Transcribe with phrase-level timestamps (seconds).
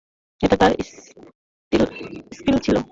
[0.41, 0.71] এটা তার
[2.29, 2.77] পিস্তল ছিল!